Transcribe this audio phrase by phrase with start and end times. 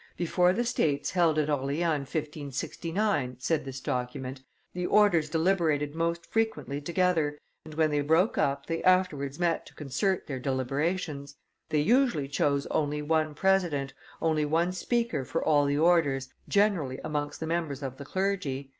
[0.17, 4.41] "Before the States held at Orleans in 1569," said this document,
[4.73, 9.75] "the orders deliberated most frequently together, and, when they broke up, they afterwards met to
[9.75, 11.35] concert their deliberations;
[11.69, 13.93] they usually chose only one president,
[14.23, 18.69] only one speaker for all the orders, generally amongst the members of the clergy.